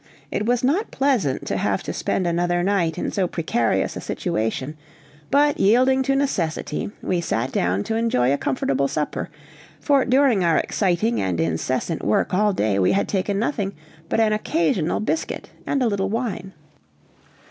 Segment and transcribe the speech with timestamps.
[0.31, 4.75] It was not pleasant to have to spend another night in so precarious a situation;
[5.29, 9.29] but yielding to necessity, we sat down to enjoy a comfortable supper,
[9.79, 13.73] for during our exciting and incessant work all day we had taken nothing
[14.09, 16.53] but an occasional biscuit and a little wine.